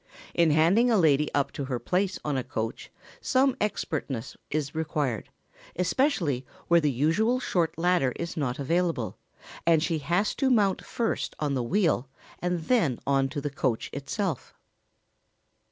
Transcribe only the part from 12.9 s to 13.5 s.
on to